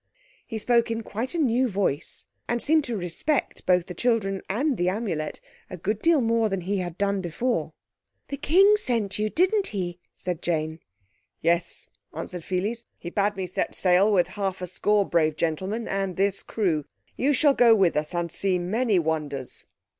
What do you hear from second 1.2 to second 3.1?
a new voice, and seemed to